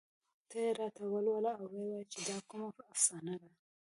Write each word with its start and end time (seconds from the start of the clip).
ته 0.49 0.55
یې 0.65 0.71
راته 0.79 1.03
ولوله 1.13 1.51
او 1.61 1.67
ووايه 1.73 2.05
چې 2.11 2.19
دا 2.27 2.37
کومه 2.49 2.69
افسانه 2.91 3.35
ده 3.41 3.49